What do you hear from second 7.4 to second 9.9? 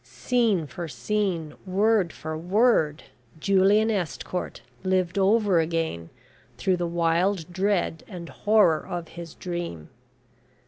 dread and horror of his Dream.